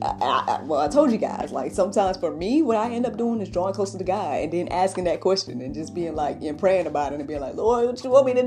I, 0.00 0.58
I, 0.58 0.62
well, 0.64 0.80
I 0.80 0.88
told 0.88 1.12
you 1.12 1.18
guys, 1.18 1.52
like 1.52 1.72
sometimes 1.72 2.16
for 2.16 2.34
me, 2.34 2.62
what 2.62 2.76
I 2.76 2.90
end 2.90 3.06
up 3.06 3.16
doing 3.16 3.40
is 3.40 3.48
drawing 3.48 3.74
closer 3.74 3.98
to 3.98 4.04
God 4.04 4.40
and 4.40 4.52
then 4.52 4.68
asking 4.68 5.04
that 5.04 5.20
question 5.20 5.60
and 5.60 5.74
just 5.74 5.94
being 5.94 6.14
like, 6.14 6.42
and 6.42 6.58
praying 6.58 6.86
about 6.86 7.12
it 7.12 7.18
and 7.18 7.28
being 7.28 7.40
like, 7.40 7.54
Lord, 7.54 7.86
what 7.86 8.02
you 8.02 8.10
want 8.10 8.26
me 8.26 8.34
to 8.34 8.42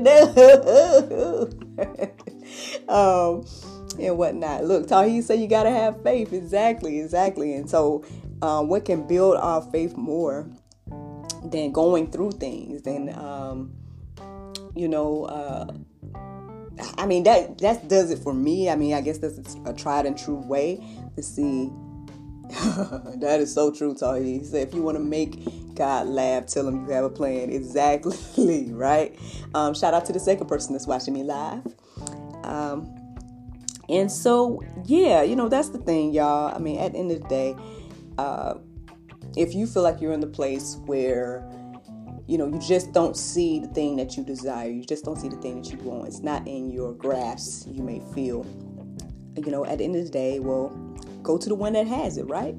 do? 1.78 2.88
um, 2.88 3.44
and 3.98 4.16
whatnot. 4.18 4.64
Look, 4.64 4.88
Tahi 4.88 5.22
said 5.22 5.40
you 5.40 5.48
gotta 5.48 5.70
have 5.70 6.02
faith. 6.02 6.32
Exactly, 6.32 7.00
exactly. 7.00 7.54
And 7.54 7.68
so, 7.68 8.04
um, 8.42 8.68
what 8.68 8.84
can 8.84 9.06
build 9.06 9.36
our 9.36 9.62
faith 9.62 9.96
more 9.96 10.48
than 11.44 11.72
going 11.72 12.10
through 12.10 12.32
things? 12.32 12.82
Than 12.82 13.16
um, 13.18 13.72
you 14.74 14.88
know, 14.88 15.24
uh, 15.24 15.72
I 16.98 17.06
mean 17.06 17.22
that 17.24 17.58
that 17.58 17.88
does 17.88 18.10
it 18.10 18.18
for 18.18 18.34
me. 18.34 18.70
I 18.70 18.76
mean, 18.76 18.94
I 18.94 19.00
guess 19.00 19.18
that's 19.18 19.56
a 19.64 19.72
tried 19.72 20.06
and 20.06 20.16
true 20.16 20.36
way 20.36 20.82
to 21.16 21.22
see. 21.22 21.70
that 23.16 23.38
is 23.40 23.52
so 23.52 23.72
true, 23.72 23.92
Tahi. 23.92 24.38
He 24.38 24.44
said, 24.44 24.68
if 24.68 24.72
you 24.72 24.80
want 24.80 24.96
to 24.96 25.02
make 25.02 25.74
God 25.74 26.06
laugh, 26.06 26.46
tell 26.46 26.68
him 26.68 26.86
you 26.86 26.92
have 26.92 27.04
a 27.04 27.10
plan. 27.10 27.50
Exactly, 27.50 28.70
right? 28.72 29.18
Um, 29.52 29.74
shout 29.74 29.94
out 29.94 30.06
to 30.06 30.12
the 30.12 30.20
second 30.20 30.46
person 30.46 30.72
that's 30.72 30.86
watching 30.86 31.12
me 31.12 31.24
live. 31.24 31.66
Um, 32.44 32.95
and 33.88 34.10
so, 34.10 34.62
yeah, 34.84 35.22
you 35.22 35.36
know, 35.36 35.48
that's 35.48 35.68
the 35.68 35.78
thing, 35.78 36.12
y'all. 36.12 36.54
I 36.54 36.58
mean, 36.58 36.78
at 36.78 36.92
the 36.92 36.98
end 36.98 37.12
of 37.12 37.22
the 37.22 37.28
day, 37.28 37.56
uh, 38.18 38.54
if 39.36 39.54
you 39.54 39.66
feel 39.66 39.82
like 39.82 40.00
you're 40.00 40.12
in 40.12 40.20
the 40.20 40.26
place 40.26 40.78
where, 40.86 41.48
you 42.26 42.38
know, 42.38 42.46
you 42.46 42.58
just 42.58 42.92
don't 42.92 43.16
see 43.16 43.60
the 43.60 43.68
thing 43.68 43.96
that 43.96 44.16
you 44.16 44.24
desire, 44.24 44.68
you 44.68 44.84
just 44.84 45.04
don't 45.04 45.16
see 45.16 45.28
the 45.28 45.36
thing 45.36 45.62
that 45.62 45.70
you 45.70 45.78
want, 45.78 46.08
it's 46.08 46.20
not 46.20 46.46
in 46.48 46.70
your 46.70 46.92
grasp, 46.92 47.68
you 47.70 47.82
may 47.82 48.00
feel, 48.14 48.44
you 49.36 49.50
know, 49.50 49.64
at 49.64 49.78
the 49.78 49.84
end 49.84 49.94
of 49.94 50.04
the 50.04 50.10
day, 50.10 50.40
well, 50.40 50.68
go 51.22 51.38
to 51.38 51.48
the 51.48 51.54
one 51.54 51.74
that 51.74 51.86
has 51.86 52.16
it, 52.16 52.24
right? 52.24 52.56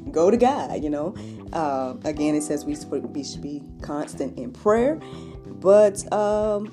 go 0.12 0.30
to 0.30 0.36
God, 0.36 0.82
you 0.82 0.90
know. 0.90 1.14
Uh, 1.52 1.94
again, 2.04 2.34
it 2.34 2.42
says 2.42 2.64
we, 2.64 2.74
we 2.76 3.24
should 3.24 3.42
be 3.42 3.62
constant 3.82 4.38
in 4.38 4.52
prayer, 4.52 4.96
but 5.46 6.10
um, 6.12 6.72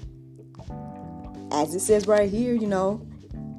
as 1.51 1.75
it 1.75 1.81
says 1.81 2.07
right 2.07 2.29
here, 2.29 2.53
you 2.53 2.67
know, 2.67 3.05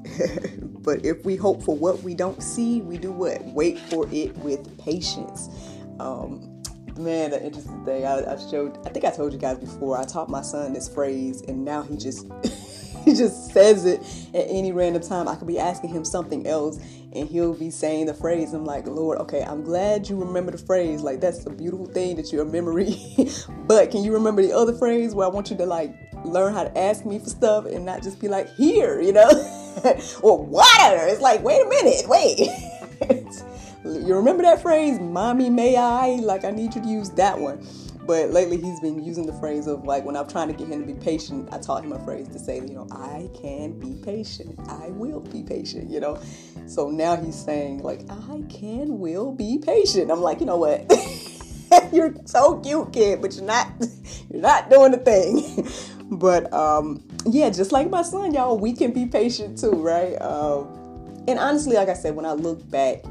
but 0.83 1.04
if 1.04 1.25
we 1.25 1.37
hope 1.37 1.62
for 1.62 1.76
what 1.76 2.02
we 2.02 2.14
don't 2.14 2.42
see, 2.42 2.80
we 2.80 2.99
do 2.99 3.12
what? 3.12 3.42
Wait 3.47 3.78
for 3.78 4.07
it 4.12 4.37
with 4.38 4.78
patience. 4.78 5.49
Um, 5.99 6.62
man, 6.97 7.30
the 7.30 7.42
interesting 7.42 7.85
thing 7.85 8.04
I, 8.04 8.33
I 8.33 8.37
showed, 8.50 8.78
I 8.87 8.90
think 8.90 9.04
I 9.04 9.11
told 9.11 9.33
you 9.33 9.38
guys 9.38 9.59
before, 9.59 9.99
I 9.99 10.04
taught 10.04 10.28
my 10.28 10.42
son 10.42 10.73
this 10.73 10.88
phrase, 10.88 11.42
and 11.42 11.64
now 11.64 11.83
he 11.83 11.97
just. 11.97 12.26
he 13.04 13.14
just 13.14 13.50
says 13.52 13.87
it 13.87 14.00
at 14.35 14.47
any 14.49 14.73
random 14.73 15.02
time. 15.02 15.28
I 15.28 15.35
could 15.35 15.49
be 15.49 15.59
asking 15.59 15.90
him 15.90 16.04
something 16.04 16.47
else 16.47 16.78
and 17.12 17.28
he'll 17.28 17.54
be 17.54 17.71
saying 17.71 18.07
the 18.07 18.14
phrase. 18.14 18.52
I'm 18.52 18.64
like, 18.64 18.87
Lord, 18.87 19.19
okay, 19.19 19.42
I'm 19.42 19.62
glad 19.62 20.09
you 20.09 20.16
remember 20.16 20.52
the 20.52 20.59
phrase. 20.59 21.00
Like, 21.00 21.21
that's 21.21 21.45
a 21.47 21.50
beautiful 21.50 21.87
thing 21.87 22.16
that 22.16 22.33
you're 22.33 22.42
a 22.42 22.47
memory. 22.47 22.97
but 23.66 23.90
can 23.90 24.04
you 24.04 24.12
remember 24.12 24.42
the 24.42 24.52
other 24.52 24.75
phrase 24.75 25.14
where 25.14 25.26
I 25.26 25.30
want 25.30 25.50
you 25.50 25.57
to 25.57 25.66
like 25.66 25.95
learn 26.25 26.52
how 26.52 26.64
to 26.64 26.78
ask 26.78 27.04
me 27.04 27.19
for 27.19 27.30
stuff 27.30 27.64
and 27.66 27.85
not 27.85 28.02
just 28.02 28.21
be 28.21 28.28
like, 28.28 28.54
here, 28.54 29.00
you 29.00 29.12
know? 29.12 29.57
or 30.22 30.44
water. 30.44 31.06
It's 31.06 31.20
like, 31.20 31.42
wait 31.42 31.60
a 31.62 31.68
minute, 31.68 32.08
wait. 32.08 32.38
you 34.06 34.14
remember 34.14 34.42
that 34.42 34.62
phrase, 34.62 34.98
mommy, 35.00 35.50
may 35.50 35.76
I? 35.76 36.16
Like, 36.16 36.44
I 36.44 36.50
need 36.50 36.74
you 36.74 36.82
to 36.82 36.88
use 36.88 37.10
that 37.10 37.38
one. 37.38 37.66
But 38.06 38.30
lately, 38.30 38.56
he's 38.56 38.80
been 38.80 39.04
using 39.04 39.26
the 39.26 39.32
phrase 39.34 39.66
of 39.66 39.84
like, 39.84 40.04
when 40.04 40.16
I'm 40.16 40.26
trying 40.26 40.48
to 40.48 40.54
get 40.54 40.68
him 40.68 40.80
to 40.80 40.86
be 40.86 40.98
patient, 40.98 41.48
I 41.52 41.58
taught 41.58 41.84
him 41.84 41.92
a 41.92 42.04
phrase 42.04 42.28
to 42.28 42.38
say, 42.38 42.56
you 42.56 42.74
know, 42.74 42.88
I 42.90 43.28
can 43.40 43.78
be 43.78 43.94
patient. 44.02 44.58
I 44.68 44.88
will 44.88 45.20
be 45.20 45.42
patient, 45.42 45.90
you 45.90 46.00
know? 46.00 46.20
So 46.66 46.90
now 46.90 47.14
he's 47.16 47.36
saying, 47.36 47.82
like, 47.82 48.00
I 48.10 48.42
can, 48.48 48.98
will 48.98 49.32
be 49.32 49.58
patient. 49.58 50.10
I'm 50.10 50.22
like, 50.22 50.40
you 50.40 50.46
know 50.46 50.56
what? 50.56 50.90
you're 51.92 52.14
so 52.24 52.58
cute, 52.60 52.92
kid, 52.92 53.22
but 53.22 53.34
you're 53.36 53.44
not, 53.44 53.68
you're 54.30 54.42
not 54.42 54.70
doing 54.70 54.92
the 54.92 54.98
thing. 54.98 55.68
but 56.10 56.52
um, 56.52 57.04
yeah, 57.34 57.50
just 57.50 57.72
like 57.72 57.90
my 57.90 58.02
son, 58.02 58.34
y'all, 58.34 58.58
we 58.58 58.72
can 58.72 58.92
be 58.92 59.06
patient 59.06 59.58
too, 59.58 59.72
right? 59.72 60.14
Um, 60.20 61.25
and 61.28 61.38
honestly, 61.38 61.76
like 61.76 61.88
I 61.88 61.94
said, 61.94 62.16
when 62.16 62.25
I 62.25 62.32
look 62.32 62.68
back, 62.70 63.04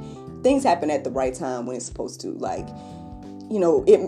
things 0.44 0.64
happen 0.64 0.90
at 0.90 1.04
the 1.04 1.12
right 1.12 1.34
time 1.34 1.66
when 1.66 1.76
it's 1.76 1.86
supposed 1.86 2.22
to. 2.22 2.30
Like, 2.32 2.68
you 3.50 3.60
know, 3.60 3.84
it 3.88 4.00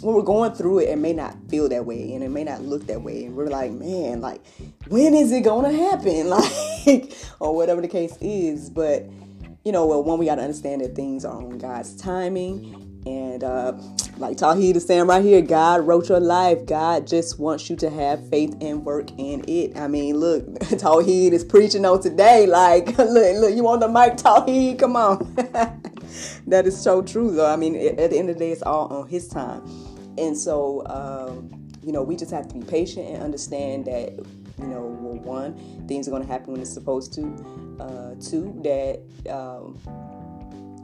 when 0.00 0.14
we're 0.14 0.22
going 0.22 0.52
through 0.52 0.80
it, 0.80 0.88
it 0.90 0.98
may 0.98 1.12
not 1.12 1.36
feel 1.48 1.68
that 1.68 1.84
way 1.84 2.14
and 2.14 2.22
it 2.22 2.28
may 2.28 2.44
not 2.44 2.62
look 2.62 2.86
that 2.86 3.02
way. 3.02 3.24
And 3.24 3.34
we're 3.34 3.48
like, 3.48 3.72
man, 3.72 4.20
like, 4.20 4.40
when 4.86 5.14
is 5.14 5.32
it 5.32 5.42
gonna 5.42 5.72
happen? 5.72 6.30
Like, 6.86 7.12
or 7.38 7.54
whatever 7.54 7.82
the 7.82 7.88
case 7.88 8.16
is. 8.20 8.70
But, 8.70 9.04
you 9.62 9.72
know, 9.72 9.86
well, 9.86 10.02
one, 10.02 10.18
we 10.18 10.26
gotta 10.26 10.42
understand 10.42 10.80
that 10.80 10.94
things 10.94 11.24
are 11.24 11.36
on 11.36 11.58
God's 11.58 11.94
timing 11.96 12.87
and 13.06 13.44
uh, 13.44 13.72
like 14.18 14.36
Tahid 14.36 14.76
is 14.76 14.86
saying 14.86 15.06
right 15.06 15.22
here, 15.22 15.40
God 15.40 15.86
wrote 15.86 16.08
your 16.08 16.20
life. 16.20 16.66
God 16.66 17.06
just 17.06 17.38
wants 17.38 17.70
you 17.70 17.76
to 17.76 17.90
have 17.90 18.28
faith 18.28 18.56
and 18.60 18.84
work 18.84 19.10
in 19.18 19.44
it. 19.48 19.76
I 19.76 19.86
mean, 19.88 20.16
look, 20.16 20.58
Tahid 20.60 21.32
is 21.32 21.44
preaching 21.44 21.84
on 21.84 22.00
today. 22.00 22.46
Like, 22.46 22.86
look, 22.98 23.36
look, 23.36 23.54
you 23.54 23.62
want 23.62 23.80
the 23.80 23.88
mic, 23.88 24.16
Tahid? 24.16 24.78
Come 24.78 24.96
on. 24.96 25.34
that 26.46 26.66
is 26.66 26.78
so 26.78 27.02
true, 27.02 27.30
though. 27.30 27.50
I 27.50 27.56
mean, 27.56 27.76
at 27.76 28.10
the 28.10 28.18
end 28.18 28.30
of 28.30 28.36
the 28.36 28.44
day, 28.44 28.52
it's 28.52 28.62
all 28.62 28.86
on 28.88 29.08
His 29.08 29.28
time. 29.28 29.62
And 30.18 30.36
so, 30.36 30.82
um, 30.86 31.68
you 31.82 31.92
know, 31.92 32.02
we 32.02 32.16
just 32.16 32.32
have 32.32 32.48
to 32.48 32.54
be 32.54 32.64
patient 32.64 33.08
and 33.08 33.22
understand 33.22 33.84
that, 33.84 34.12
you 34.58 34.66
know, 34.66 34.82
well, 35.00 35.22
one, 35.22 35.86
things 35.86 36.08
are 36.08 36.10
going 36.10 36.22
to 36.22 36.28
happen 36.28 36.52
when 36.52 36.60
it's 36.60 36.72
supposed 36.72 37.12
to. 37.14 37.76
Uh, 37.78 38.14
two, 38.20 38.60
that. 38.64 39.00
Um, 39.32 39.78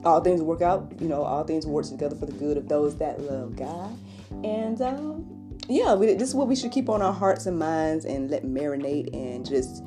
all 0.05 0.21
things 0.21 0.43
work 0.43 0.63
out, 0.63 0.93
you 1.01 1.09
know, 1.09 1.23
all 1.23 1.45
things 1.45 1.67
work 1.67 1.87
together 1.87 2.17
for 2.17 2.27
the 2.27 2.33
good 2.33 2.57
of 2.57 2.69
those 2.69 2.97
that 2.99 3.21
love 3.21 3.57
God. 3.57 3.97
And 4.45 4.81
um, 4.81 5.59
yeah, 5.69 5.95
we, 5.95 6.15
this 6.15 6.29
is 6.29 6.35
what 6.35 6.49
we 6.49 6.57
should 6.57 6.73
keep 6.73 6.89
on 6.89 7.03
our 7.03 7.13
hearts 7.13 7.47
and 7.47 7.59
minds 7.59 8.05
and 8.05 8.31
let 8.31 8.45
marinate 8.45 9.15
and 9.15 9.47
just 9.47 9.83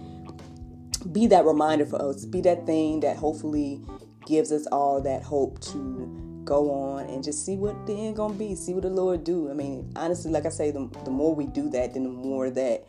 be 1.12 1.28
that 1.28 1.46
reminder 1.46 1.86
for 1.86 2.02
us, 2.02 2.26
be 2.26 2.42
that 2.42 2.66
thing 2.66 3.00
that 3.02 3.18
hopefully 3.18 3.82
gives 4.26 4.52
us 4.52 4.66
all 4.68 5.02
that 5.02 5.24
hope 5.24 5.60
to 5.62 6.42
go 6.44 6.72
on 6.72 7.06
and 7.08 7.24
just 7.24 7.46
see 7.46 7.56
what 7.56 7.86
the 7.86 7.94
end 7.94 8.16
gonna 8.16 8.34
be, 8.34 8.56
see 8.56 8.74
what 8.74 8.84
the 8.84 8.90
Lord 8.90 9.24
do. 9.24 9.50
I 9.50 9.54
mean, 9.54 9.92
honestly, 9.96 10.32
like 10.32 10.46
I 10.46 10.50
say, 10.50 10.72
the, 10.72 10.90
the 11.04 11.12
more 11.12 11.36
we 11.36 11.46
do 11.46 11.70
that, 11.72 11.94
then 11.94 12.04
the 12.04 12.10
more 12.10 12.50
that 12.50 12.86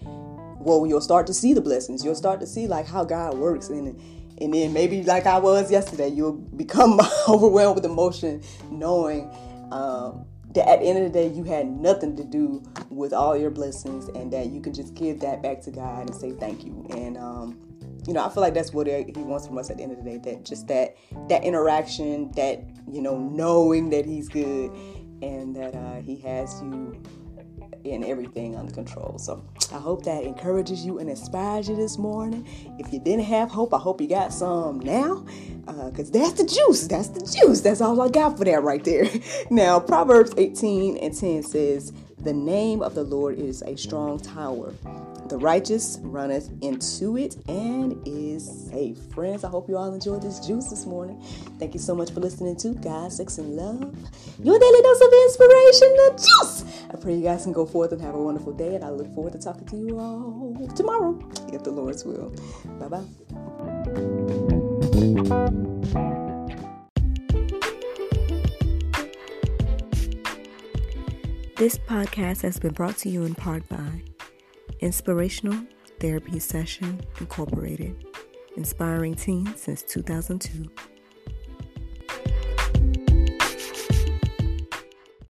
well, 0.60 0.86
you'll 0.86 1.00
start 1.00 1.26
to 1.28 1.34
see 1.34 1.54
the 1.54 1.60
blessings. 1.60 2.04
You'll 2.04 2.14
start 2.14 2.40
to 2.40 2.46
see 2.46 2.66
like 2.66 2.86
how 2.86 3.04
God 3.04 3.38
works 3.38 3.68
and 3.68 3.98
and 4.40 4.54
then 4.54 4.72
maybe 4.72 5.02
like 5.02 5.26
I 5.26 5.38
was 5.38 5.70
yesterday, 5.70 6.08
you'll 6.08 6.32
become 6.32 7.00
overwhelmed 7.28 7.76
with 7.76 7.84
emotion, 7.84 8.42
knowing 8.70 9.30
um, 9.70 10.24
that 10.54 10.68
at 10.68 10.80
the 10.80 10.86
end 10.86 10.98
of 10.98 11.04
the 11.04 11.18
day, 11.18 11.28
you 11.28 11.44
had 11.44 11.66
nothing 11.66 12.16
to 12.16 12.24
do 12.24 12.62
with 12.90 13.12
all 13.12 13.36
your 13.36 13.50
blessings, 13.50 14.08
and 14.08 14.32
that 14.32 14.46
you 14.46 14.60
can 14.60 14.72
just 14.72 14.94
give 14.94 15.20
that 15.20 15.42
back 15.42 15.60
to 15.62 15.70
God 15.70 16.08
and 16.08 16.14
say 16.14 16.32
thank 16.32 16.64
you. 16.64 16.86
And 16.90 17.16
um, 17.16 17.60
you 18.06 18.12
know, 18.14 18.24
I 18.24 18.30
feel 18.30 18.42
like 18.42 18.54
that's 18.54 18.72
what 18.72 18.86
He 18.86 19.04
wants 19.16 19.46
from 19.46 19.58
us 19.58 19.70
at 19.70 19.76
the 19.76 19.82
end 19.82 19.92
of 19.92 20.02
the 20.02 20.10
day. 20.10 20.18
That 20.18 20.44
just 20.44 20.68
that 20.68 20.96
that 21.28 21.44
interaction, 21.44 22.32
that 22.32 22.62
you 22.90 23.02
know, 23.02 23.18
knowing 23.18 23.90
that 23.90 24.06
He's 24.06 24.28
good, 24.28 24.70
and 25.22 25.54
that 25.56 25.74
uh, 25.74 26.00
He 26.00 26.16
has 26.16 26.60
you 26.62 27.00
and 27.84 28.04
everything 28.04 28.56
under 28.56 28.72
control. 28.72 29.18
So 29.18 29.44
I 29.72 29.78
hope 29.78 30.04
that 30.04 30.24
encourages 30.24 30.84
you 30.84 30.98
and 30.98 31.08
inspires 31.08 31.68
you 31.68 31.76
this 31.76 31.98
morning. 31.98 32.46
If 32.78 32.92
you 32.92 33.00
didn't 33.00 33.24
have 33.24 33.50
hope, 33.50 33.74
I 33.74 33.78
hope 33.78 34.00
you 34.00 34.08
got 34.08 34.32
some 34.32 34.80
now. 34.80 35.26
because 35.66 36.10
uh, 36.10 36.18
that's 36.18 36.32
the 36.32 36.46
juice. 36.46 36.86
That's 36.86 37.08
the 37.08 37.20
juice. 37.20 37.60
That's 37.60 37.80
all 37.80 38.00
I 38.00 38.08
got 38.08 38.38
for 38.38 38.44
that 38.44 38.62
right 38.62 38.82
there. 38.84 39.06
now, 39.50 39.80
Proverbs 39.80 40.32
18 40.36 40.96
and 40.98 41.14
10 41.14 41.42
says, 41.42 41.92
The 42.18 42.32
name 42.32 42.82
of 42.82 42.94
the 42.94 43.04
Lord 43.04 43.38
is 43.38 43.62
a 43.62 43.76
strong 43.76 44.18
tower. 44.18 44.74
The 45.28 45.36
righteous 45.36 45.98
runneth 46.00 46.50
into 46.62 47.18
it 47.18 47.36
and 47.48 48.00
is 48.06 48.70
safe. 48.70 48.96
Friends, 49.12 49.44
I 49.44 49.50
hope 49.50 49.68
you 49.68 49.76
all 49.76 49.92
enjoyed 49.92 50.22
this 50.22 50.40
juice 50.40 50.70
this 50.70 50.86
morning. 50.86 51.22
Thank 51.58 51.74
you 51.74 51.80
so 51.80 51.94
much 51.94 52.12
for 52.12 52.20
listening 52.20 52.56
to 52.56 52.72
God, 52.72 53.12
Sex, 53.12 53.36
and 53.36 53.54
Love. 53.54 53.94
Your 54.42 54.58
daily 54.58 54.80
dose 54.80 55.00
of 55.02 55.12
inspiration, 55.12 55.87
pray 57.08 57.16
you 57.16 57.22
guys 57.22 57.44
can 57.44 57.54
go 57.54 57.64
forth 57.64 57.90
and 57.92 58.02
have 58.02 58.14
a 58.14 58.22
wonderful 58.22 58.52
day, 58.52 58.74
and 58.74 58.84
I 58.84 58.90
look 58.90 59.10
forward 59.14 59.32
to 59.32 59.38
talking 59.38 59.66
to 59.68 59.76
you 59.78 59.98
all 59.98 60.68
tomorrow, 60.76 61.18
if 61.50 61.64
the 61.64 61.70
Lord's 61.70 62.04
will. 62.04 62.30
Bye 62.78 62.88
bye. 62.88 63.02
This 71.56 71.78
podcast 71.78 72.42
has 72.42 72.58
been 72.58 72.74
brought 72.74 72.98
to 72.98 73.08
you 73.08 73.24
in 73.24 73.34
part 73.34 73.66
by 73.70 74.02
Inspirational 74.80 75.64
Therapy 76.00 76.38
Session 76.38 77.00
Incorporated, 77.20 78.04
inspiring 78.58 79.14
teens 79.14 79.62
since 79.62 79.82
2002. 79.82 80.70